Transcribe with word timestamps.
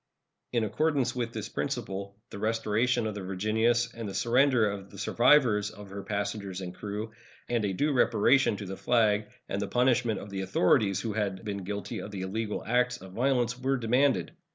In 0.51 0.63
accordance 0.63 1.15
with 1.15 1.31
this 1.31 1.47
principle, 1.47 2.17
the 2.31 2.39
restoration 2.39 3.05
of 3.05 3.13
the 3.13 3.21
Virginius 3.21 3.93
and 3.93 4.09
the 4.09 4.15
surrender 4.15 4.67
of 4.67 4.89
the 4.89 4.97
survivors 4.97 5.69
of 5.69 5.91
her 5.91 6.01
passengers 6.01 6.59
and 6.59 6.73
crew, 6.73 7.11
and 7.47 7.63
a 7.63 7.71
due 7.73 7.93
reparation 7.93 8.57
to 8.57 8.65
the 8.65 8.75
flag, 8.77 9.27
and 9.47 9.61
the 9.61 9.67
punishment 9.67 10.19
of 10.19 10.31
the 10.31 10.41
authorities 10.41 11.01
who 11.01 11.13
had 11.13 11.45
been 11.45 11.63
guilty 11.65 11.99
of 11.99 12.09
the 12.09 12.21
illegal 12.21 12.63
acts 12.65 12.97
of 12.97 13.13
violence, 13.13 13.59
were 13.59 13.77
demanded. 13.77 14.31